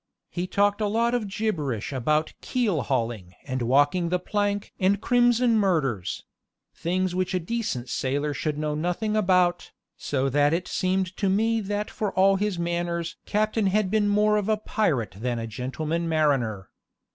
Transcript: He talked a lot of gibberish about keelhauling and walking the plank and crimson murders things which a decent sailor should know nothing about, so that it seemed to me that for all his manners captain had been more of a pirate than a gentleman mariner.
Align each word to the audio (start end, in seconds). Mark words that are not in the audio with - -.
He 0.31 0.47
talked 0.47 0.81
a 0.81 0.87
lot 0.87 1.13
of 1.13 1.27
gibberish 1.27 1.93
about 1.93 2.33
keelhauling 2.41 3.35
and 3.45 3.61
walking 3.61 4.09
the 4.09 4.17
plank 4.17 4.73
and 4.79 4.99
crimson 4.99 5.59
murders 5.59 6.25
things 6.73 7.13
which 7.13 7.35
a 7.35 7.39
decent 7.39 7.87
sailor 7.87 8.33
should 8.33 8.57
know 8.57 8.73
nothing 8.73 9.15
about, 9.15 9.71
so 9.97 10.27
that 10.27 10.53
it 10.55 10.67
seemed 10.67 11.15
to 11.17 11.29
me 11.29 11.59
that 11.61 11.91
for 11.91 12.11
all 12.13 12.37
his 12.37 12.57
manners 12.57 13.17
captain 13.27 13.67
had 13.67 13.91
been 13.91 14.09
more 14.09 14.37
of 14.37 14.49
a 14.49 14.57
pirate 14.57 15.17
than 15.19 15.37
a 15.37 15.45
gentleman 15.45 16.09
mariner. 16.09 16.71